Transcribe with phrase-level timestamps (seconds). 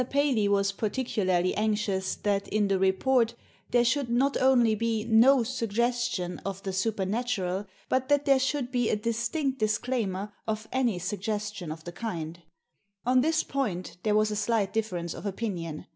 [0.09, 3.35] Paley was particularly anxious that in the report
[3.69, 8.89] there should not only be no suggestion of the supernatural, but that there should be
[8.89, 12.41] a distinct disclaimer of any suggestion of the kind
[13.05, 15.85] On this point there was a slight difference of opinion.